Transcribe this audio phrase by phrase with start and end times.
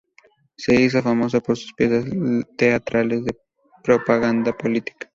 [0.57, 2.05] Se hizo famoso por sus piezas
[2.57, 3.37] teatrales de
[3.83, 5.07] propaganda política.